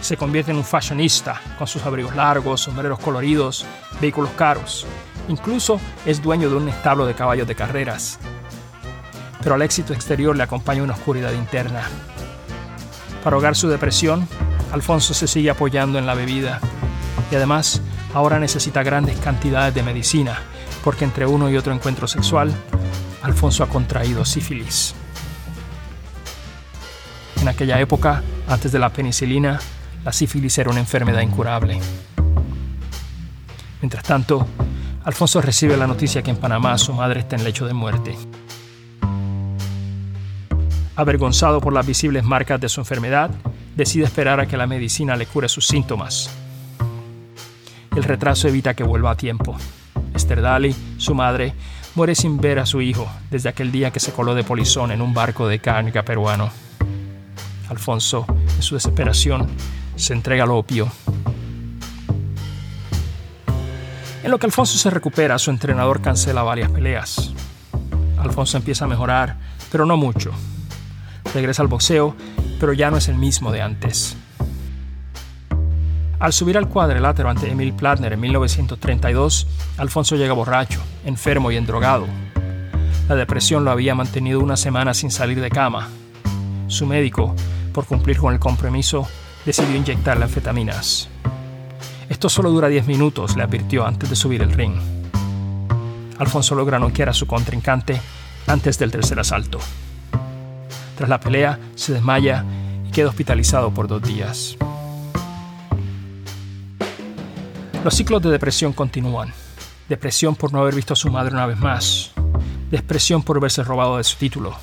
Se 0.00 0.16
convierte 0.16 0.50
en 0.50 0.56
un 0.56 0.64
fashionista, 0.64 1.40
con 1.56 1.68
sus 1.68 1.84
abrigos 1.84 2.16
largos, 2.16 2.62
sombreros 2.62 2.98
coloridos, 2.98 3.64
vehículos 4.00 4.30
caros. 4.32 4.84
Incluso 5.28 5.80
es 6.04 6.20
dueño 6.20 6.50
de 6.50 6.56
un 6.56 6.68
establo 6.68 7.06
de 7.06 7.14
caballos 7.14 7.46
de 7.46 7.54
carreras. 7.54 8.18
Pero 9.40 9.54
al 9.54 9.62
éxito 9.62 9.92
exterior 9.92 10.36
le 10.36 10.42
acompaña 10.42 10.82
una 10.82 10.94
oscuridad 10.94 11.32
interna. 11.32 11.82
Para 13.22 13.36
ahogar 13.36 13.54
su 13.54 13.68
depresión, 13.68 14.26
Alfonso 14.72 15.14
se 15.14 15.28
sigue 15.28 15.50
apoyando 15.50 16.00
en 16.00 16.06
la 16.06 16.14
bebida 16.14 16.58
y 17.30 17.36
además 17.36 17.80
ahora 18.12 18.40
necesita 18.40 18.82
grandes 18.82 19.18
cantidades 19.20 19.72
de 19.72 19.84
medicina, 19.84 20.40
porque 20.82 21.04
entre 21.04 21.26
uno 21.26 21.48
y 21.48 21.56
otro 21.56 21.72
encuentro 21.72 22.08
sexual, 22.08 22.52
Alfonso 23.22 23.62
ha 23.62 23.68
contraído 23.68 24.24
sífilis. 24.24 24.96
En 27.42 27.48
aquella 27.48 27.80
época, 27.80 28.22
antes 28.46 28.70
de 28.70 28.78
la 28.78 28.90
penicilina, 28.90 29.58
la 30.04 30.12
sífilis 30.12 30.56
era 30.58 30.70
una 30.70 30.78
enfermedad 30.78 31.22
incurable. 31.22 31.76
Mientras 33.80 34.04
tanto, 34.04 34.46
Alfonso 35.02 35.42
recibe 35.42 35.76
la 35.76 35.88
noticia 35.88 36.22
que 36.22 36.30
en 36.30 36.36
Panamá 36.36 36.78
su 36.78 36.92
madre 36.92 37.18
está 37.18 37.34
en 37.34 37.42
lecho 37.42 37.66
de 37.66 37.74
muerte. 37.74 38.16
Avergonzado 40.94 41.60
por 41.60 41.72
las 41.72 41.84
visibles 41.84 42.22
marcas 42.22 42.60
de 42.60 42.68
su 42.68 42.80
enfermedad, 42.80 43.28
decide 43.74 44.04
esperar 44.04 44.38
a 44.38 44.46
que 44.46 44.56
la 44.56 44.68
medicina 44.68 45.16
le 45.16 45.26
cure 45.26 45.48
sus 45.48 45.66
síntomas. 45.66 46.30
El 47.96 48.04
retraso 48.04 48.46
evita 48.46 48.74
que 48.74 48.84
vuelva 48.84 49.10
a 49.10 49.16
tiempo. 49.16 49.56
Esther 50.14 50.42
Daly, 50.42 50.76
su 50.96 51.16
madre, 51.16 51.54
muere 51.96 52.14
sin 52.14 52.40
ver 52.40 52.60
a 52.60 52.66
su 52.66 52.80
hijo 52.80 53.10
desde 53.32 53.48
aquel 53.48 53.72
día 53.72 53.90
que 53.90 53.98
se 53.98 54.12
coló 54.12 54.36
de 54.36 54.44
polizón 54.44 54.92
en 54.92 55.02
un 55.02 55.12
barco 55.12 55.48
de 55.48 55.58
carga 55.58 56.04
peruano. 56.04 56.52
Alfonso, 57.72 58.26
en 58.28 58.62
su 58.62 58.74
desesperación, 58.74 59.48
se 59.96 60.12
entrega 60.12 60.44
al 60.44 60.50
opio. 60.50 60.90
En 64.22 64.30
lo 64.30 64.38
que 64.38 64.46
Alfonso 64.46 64.78
se 64.78 64.90
recupera, 64.90 65.38
su 65.38 65.50
entrenador 65.50 66.00
cancela 66.00 66.42
varias 66.42 66.70
peleas. 66.70 67.32
Alfonso 68.18 68.56
empieza 68.56 68.84
a 68.84 68.88
mejorar, 68.88 69.36
pero 69.70 69.84
no 69.84 69.96
mucho. 69.96 70.30
Regresa 71.34 71.62
al 71.62 71.68
boxeo, 71.68 72.14
pero 72.60 72.72
ya 72.72 72.90
no 72.90 72.98
es 72.98 73.08
el 73.08 73.16
mismo 73.16 73.50
de 73.50 73.62
antes. 73.62 74.16
Al 76.20 76.32
subir 76.32 76.56
al 76.56 76.68
cuadrilátero 76.68 77.28
ante 77.28 77.50
Emil 77.50 77.72
Platner 77.72 78.12
en 78.12 78.20
1932, 78.20 79.48
Alfonso 79.78 80.14
llega 80.14 80.34
borracho, 80.34 80.80
enfermo 81.04 81.50
y 81.50 81.56
endrogado. 81.56 82.06
La 83.08 83.16
depresión 83.16 83.64
lo 83.64 83.72
había 83.72 83.96
mantenido 83.96 84.38
una 84.38 84.56
semana 84.56 84.94
sin 84.94 85.10
salir 85.10 85.40
de 85.40 85.50
cama. 85.50 85.88
Su 86.68 86.86
médico, 86.86 87.34
por 87.72 87.86
cumplir 87.86 88.18
con 88.18 88.32
el 88.32 88.40
compromiso, 88.40 89.08
decidió 89.44 89.76
inyectarle 89.76 90.24
anfetaminas. 90.24 91.08
Esto 92.08 92.28
solo 92.28 92.50
dura 92.50 92.68
10 92.68 92.86
minutos, 92.86 93.36
le 93.36 93.42
advirtió 93.42 93.86
antes 93.86 94.10
de 94.10 94.16
subir 94.16 94.42
el 94.42 94.52
ring. 94.52 94.74
Alfonso 96.18 96.54
logra 96.54 96.78
noquear 96.78 97.08
a 97.08 97.14
su 97.14 97.26
contrincante 97.26 98.00
antes 98.46 98.78
del 98.78 98.90
tercer 98.90 99.18
asalto. 99.18 99.58
Tras 100.96 101.08
la 101.08 101.18
pelea, 101.18 101.58
se 101.74 101.94
desmaya 101.94 102.44
y 102.86 102.90
queda 102.90 103.08
hospitalizado 103.08 103.72
por 103.72 103.88
dos 103.88 104.02
días. 104.02 104.56
Los 107.82 107.94
ciclos 107.94 108.22
de 108.22 108.30
depresión 108.30 108.72
continúan. 108.72 109.32
Depresión 109.88 110.36
por 110.36 110.52
no 110.52 110.60
haber 110.60 110.74
visto 110.74 110.92
a 110.92 110.96
su 110.96 111.10
madre 111.10 111.34
una 111.34 111.46
vez 111.46 111.58
más. 111.58 112.12
expresión 112.70 113.22
por 113.22 113.40
verse 113.40 113.64
robado 113.64 113.96
de 113.96 114.04
su 114.04 114.16
título. 114.16 114.54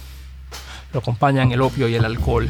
Lo 0.93 0.99
acompañan 0.99 1.51
el 1.51 1.61
opio 1.61 1.87
y 1.87 1.95
el 1.95 2.05
alcohol. 2.05 2.49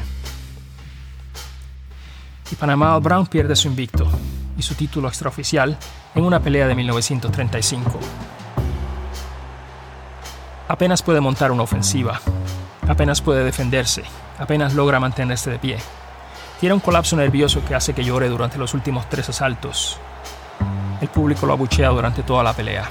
Y 2.52 2.56
Panamá 2.56 2.98
Brown 3.00 3.28
pierde 3.28 3.56
su 3.56 3.68
invicto 3.68 4.08
y 4.58 4.62
su 4.62 4.76
título 4.76 5.08
extraoficial 5.08 5.78
en 6.16 6.24
una 6.24 6.40
pelea 6.40 6.68
de 6.68 6.76
1935. 6.76 8.00
Apenas 10.68 11.02
puede 11.02 11.22
montar 11.22 11.52
una 11.52 11.64
ofensiva, 11.64 12.20
apenas 12.88 13.22
puede 13.22 13.44
defenderse, 13.44 14.04
apenas 14.38 14.74
logra 14.74 15.00
mantenerse 15.00 15.50
de 15.50 15.60
pie. 15.60 15.78
Tiene 16.60 16.74
un 16.74 16.80
colapso 16.80 17.16
nervioso 17.16 17.64
que 17.66 17.76
hace 17.76 17.94
que 17.94 18.04
llore 18.04 18.30
durante 18.30 18.58
los 18.58 18.74
últimos 18.74 19.08
tres 19.10 19.30
asaltos. 19.30 19.98
El 21.02 21.08
público 21.08 21.46
lo 21.46 21.54
abuchea 21.54 21.90
durante 21.90 22.24
toda 22.24 22.44
la 22.44 22.54
pelea. 22.54 22.90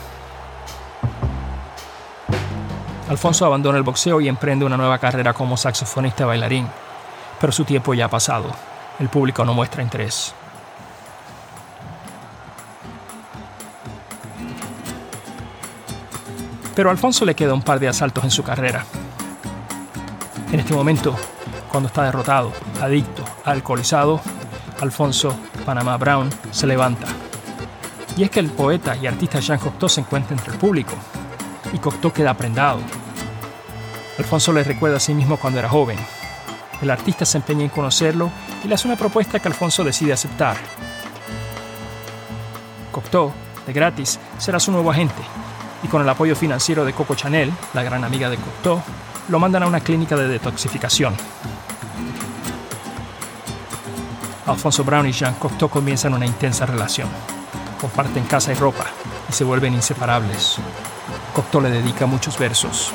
Alfonso 3.09 3.47
abandona 3.47 3.79
el 3.79 3.85
boxeo 3.85 4.21
y 4.21 4.29
emprende 4.29 4.65
una 4.65 4.77
nueva 4.77 4.99
carrera 4.99 5.33
como 5.33 5.57
saxofonista 5.57 6.27
bailarín, 6.27 6.67
pero 7.41 7.53
su 7.53 7.65
tiempo 7.65 7.95
ya 7.95 8.07
ha 8.07 8.11
pasado. 8.11 8.68
El 8.99 9.09
público 9.09 9.45
no 9.45 9.55
muestra 9.55 9.83
interés. 9.83 10.35
Pero 16.75 16.89
a 16.89 16.93
Alfonso 16.93 17.25
le 17.25 17.35
queda 17.35 17.55
un 17.55 17.63
par 17.63 17.81
de 17.81 17.89
asaltos 17.89 18.25
en 18.25 18.31
su 18.31 18.43
carrera. 18.43 18.85
En 20.53 20.61
este 20.61 20.75
momento, 20.75 21.15
cuando 21.71 21.89
está 21.89 22.05
derrotado, 22.05 22.53
adicto, 22.81 23.25
alcoholizado, 23.45 24.21
Alfonso 24.81 25.37
Panamá 25.65 25.97
Brown 25.97 26.31
se 26.51 26.67
levanta. 26.67 27.07
Y 28.17 28.25
es 28.25 28.31
que 28.31 28.41
el 28.41 28.51
poeta 28.51 28.97
y 28.97 29.07
artista 29.07 29.41
Jean 29.41 29.59
Cocteau 29.59 29.89
se 29.89 30.01
encuentra 30.01 30.37
entre 30.37 30.53
el 30.53 30.59
público, 30.59 30.95
y 31.73 31.79
Cocteau 31.79 32.13
queda 32.13 32.35
prendado. 32.35 32.81
Alfonso 34.19 34.53
le 34.53 34.65
recuerda 34.65 34.97
a 34.97 35.01
sí 35.01 35.15
mismo 35.15 35.37
cuando 35.37 35.61
era 35.61 35.69
joven. 35.69 35.99
El 36.81 36.91
artista 36.91 37.25
se 37.25 37.39
empeña 37.39 37.65
en 37.65 37.71
conocerlo 37.71 38.31
y 38.65 38.69
le 38.69 38.75
hace 38.75 38.87
una 38.87 38.97
propuesta 38.97 39.41
que 39.41 39.49
Alfonso 39.49 39.83
decide 39.83 40.13
aceptar. 40.13 40.57
Cocteau, 42.93 43.33
de 43.67 43.73
gratis, 43.73 44.19
será 44.39 44.61
su 44.61 44.73
nuevo 44.73 44.91
agente, 44.91 45.23
y 45.83 45.89
con 45.89 46.03
el 46.03 46.09
apoyo 46.09 46.35
financiero 46.37 46.85
de 46.85 46.93
Coco 46.93 47.15
Chanel, 47.15 47.53
la 47.75 47.83
gran 47.83 48.05
amiga 48.05 48.31
de 48.31 48.37
Cocteau, 48.37 48.81
lo 49.29 49.39
mandan 49.39 49.63
a 49.63 49.67
una 49.67 49.81
clínica 49.81 50.17
de 50.17 50.29
detoxificación. 50.29 51.15
Alfonso 54.47 54.83
Brown 54.83 55.07
y 55.07 55.13
Jean 55.13 55.35
Cocteau 55.35 55.69
comienzan 55.69 56.15
una 56.15 56.25
intensa 56.25 56.65
relación. 56.65 57.09
Comparten 57.81 58.25
casa 58.25 58.53
y 58.53 58.55
ropa 58.55 58.87
y 59.29 59.33
se 59.33 59.45
vuelven 59.45 59.75
inseparables. 59.75 60.57
Cocteau 61.35 61.63
le 61.63 61.71
dedica 61.71 62.07
muchos 62.07 62.39
versos. 62.39 62.93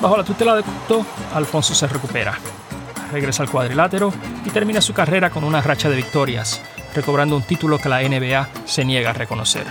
Bajo 0.00 0.16
la 0.16 0.24
tutela 0.24 0.54
de 0.54 0.62
Cocteau, 0.62 1.04
Alfonso 1.34 1.74
se 1.74 1.86
recupera. 1.86 2.38
Regresa 3.10 3.42
al 3.42 3.50
cuadrilátero 3.50 4.12
y 4.44 4.50
termina 4.50 4.80
su 4.80 4.92
carrera 4.92 5.30
con 5.30 5.42
una 5.42 5.62
racha 5.62 5.88
de 5.88 5.96
victorias, 5.96 6.60
recobrando 6.94 7.36
un 7.36 7.42
título 7.42 7.78
que 7.78 7.88
la 7.88 8.02
NBA 8.02 8.48
se 8.66 8.84
niega 8.84 9.10
a 9.10 9.12
reconocer. 9.14 9.66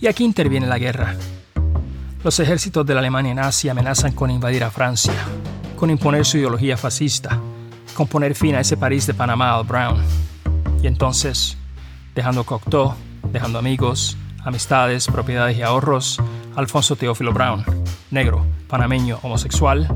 Y 0.00 0.06
aquí 0.06 0.24
interviene 0.24 0.66
la 0.66 0.78
guerra. 0.78 1.16
Los 2.24 2.38
ejércitos 2.40 2.86
de 2.86 2.94
la 2.94 3.00
Alemania 3.00 3.34
nazi 3.34 3.68
amenazan 3.68 4.12
con 4.12 4.30
invadir 4.30 4.64
a 4.64 4.70
Francia, 4.70 5.14
con 5.76 5.90
imponer 5.90 6.24
su 6.24 6.38
ideología 6.38 6.76
fascista, 6.76 7.40
con 7.98 8.06
poner 8.06 8.36
fin 8.36 8.54
a 8.54 8.60
ese 8.60 8.76
París 8.76 9.08
de 9.08 9.14
Panamá 9.14 9.56
al 9.56 9.64
Brown. 9.64 10.00
Y 10.80 10.86
entonces, 10.86 11.56
dejando 12.14 12.44
Cocteau, 12.44 12.94
dejando 13.32 13.58
amigos, 13.58 14.16
amistades, 14.44 15.08
propiedades 15.08 15.58
y 15.58 15.62
ahorros, 15.62 16.20
Alfonso 16.54 16.94
Teófilo 16.94 17.32
Brown, 17.32 17.64
negro, 18.12 18.46
panameño, 18.68 19.18
homosexual, 19.22 19.88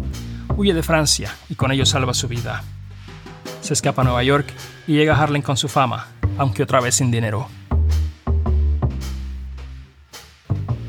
huye 0.57 0.75
de 0.75 0.83
Francia 0.83 1.33
y 1.49 1.55
con 1.55 1.71
ello 1.71 1.87
salva 1.87 2.13
su 2.13 2.27
vida. 2.27 2.65
Se 3.61 3.73
escapa 3.73 4.03
a 4.03 4.05
Nueva 4.05 4.25
York 4.25 4.53
y 4.89 4.95
llega 4.95 5.15
a 5.15 5.23
Harlem 5.23 5.43
con 5.43 5.57
su 5.57 5.69
fama, 5.69 6.09
aunque 6.39 6.65
otra 6.65 6.81
vez 6.81 6.97
sin 6.97 7.13
dinero. 7.13 7.47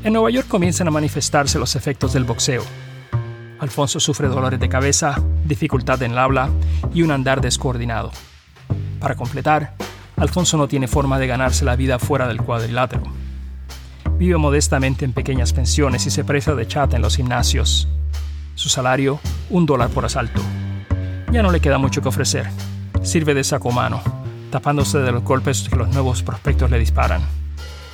En 0.02 0.12
Nueva 0.14 0.30
York 0.30 0.48
comienzan 0.48 0.88
a 0.88 0.90
manifestarse 0.90 1.60
los 1.60 1.76
efectos 1.76 2.12
del 2.12 2.24
boxeo. 2.24 2.64
Alfonso 3.60 4.00
sufre 4.00 4.28
dolores 4.28 4.58
de 4.58 4.68
cabeza, 4.68 5.22
dificultad 5.44 6.02
en 6.02 6.12
el 6.12 6.18
habla 6.18 6.50
y 6.92 7.02
un 7.02 7.10
andar 7.10 7.40
descoordinado. 7.40 8.10
Para 8.98 9.14
completar, 9.14 9.74
Alfonso 10.16 10.56
no 10.56 10.68
tiene 10.68 10.88
forma 10.88 11.18
de 11.18 11.26
ganarse 11.26 11.64
la 11.64 11.76
vida 11.76 11.98
fuera 11.98 12.26
del 12.26 12.42
cuadrilátero. 12.42 13.02
Vive 14.18 14.36
modestamente 14.36 15.04
en 15.04 15.12
pequeñas 15.12 15.52
pensiones 15.52 16.06
y 16.06 16.10
se 16.10 16.24
presta 16.24 16.54
de 16.54 16.66
chata 16.66 16.96
en 16.96 17.02
los 17.02 17.16
gimnasios. 17.16 17.88
Su 18.54 18.68
salario, 18.68 19.20
un 19.50 19.66
dólar 19.66 19.90
por 19.90 20.04
asalto. 20.04 20.40
Ya 21.32 21.42
no 21.42 21.50
le 21.50 21.60
queda 21.60 21.78
mucho 21.78 22.00
que 22.00 22.08
ofrecer. 22.08 22.48
Sirve 23.02 23.34
de 23.34 23.44
saco 23.44 23.72
mano, 23.72 24.00
tapándose 24.50 24.98
de 24.98 25.12
los 25.12 25.24
golpes 25.24 25.68
que 25.68 25.76
los 25.76 25.88
nuevos 25.88 26.22
prospectos 26.22 26.70
le 26.70 26.78
disparan. 26.78 27.22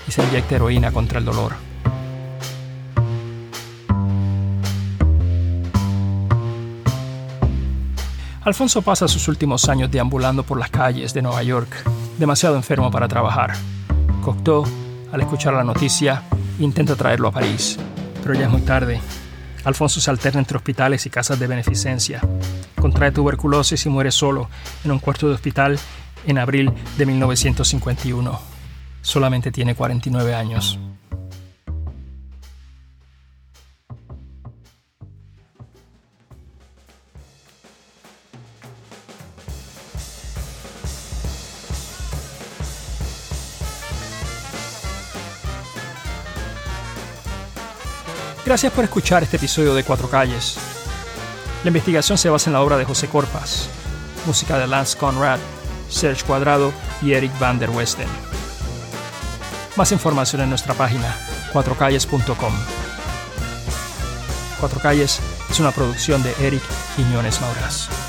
Y 0.06 0.12
se 0.12 0.22
inyecta 0.22 0.56
heroína 0.56 0.92
contra 0.92 1.18
el 1.18 1.24
dolor. 1.24 1.52
Alfonso 8.42 8.80
pasa 8.80 9.06
sus 9.06 9.28
últimos 9.28 9.68
años 9.68 9.90
deambulando 9.90 10.44
por 10.44 10.58
las 10.58 10.70
calles 10.70 11.12
de 11.12 11.20
Nueva 11.20 11.42
York, 11.42 11.68
demasiado 12.18 12.56
enfermo 12.56 12.90
para 12.90 13.06
trabajar. 13.06 13.52
Cocteau, 14.22 14.64
al 15.12 15.20
escuchar 15.20 15.52
la 15.52 15.62
noticia, 15.62 16.22
intenta 16.58 16.96
traerlo 16.96 17.28
a 17.28 17.32
París, 17.32 17.78
pero 18.22 18.32
ya 18.32 18.46
es 18.46 18.50
muy 18.50 18.62
tarde. 18.62 18.98
Alfonso 19.64 20.00
se 20.00 20.10
alterna 20.10 20.40
entre 20.40 20.56
hospitales 20.56 21.04
y 21.04 21.10
casas 21.10 21.38
de 21.38 21.46
beneficencia. 21.46 22.22
Contrae 22.80 23.12
tuberculosis 23.12 23.84
y 23.84 23.90
muere 23.90 24.10
solo 24.10 24.48
en 24.84 24.92
un 24.92 25.00
cuarto 25.00 25.28
de 25.28 25.34
hospital 25.34 25.78
en 26.26 26.38
abril 26.38 26.72
de 26.96 27.04
1951. 27.04 28.40
Solamente 29.02 29.52
tiene 29.52 29.74
49 29.74 30.34
años. 30.34 30.78
Gracias 48.50 48.72
por 48.72 48.82
escuchar 48.82 49.22
este 49.22 49.36
episodio 49.36 49.74
de 49.74 49.84
Cuatro 49.84 50.10
Calles. 50.10 50.56
La 51.62 51.68
investigación 51.68 52.18
se 52.18 52.28
basa 52.28 52.50
en 52.50 52.54
la 52.54 52.62
obra 52.62 52.76
de 52.76 52.84
José 52.84 53.06
Corpas, 53.06 53.68
música 54.26 54.58
de 54.58 54.66
Lance 54.66 54.98
Conrad, 54.98 55.38
Serge 55.88 56.24
Cuadrado 56.24 56.72
y 57.00 57.12
Eric 57.12 57.30
Van 57.38 57.60
der 57.60 57.70
Westen. 57.70 58.08
Más 59.76 59.92
información 59.92 60.42
en 60.42 60.48
nuestra 60.48 60.74
página 60.74 61.16
cuatrocalles.com. 61.52 62.52
Cuatro 64.58 64.80
Calles 64.80 65.20
es 65.48 65.60
una 65.60 65.70
producción 65.70 66.20
de 66.24 66.34
Eric 66.40 66.62
Quiñones 66.96 67.40
Mauras. 67.40 67.99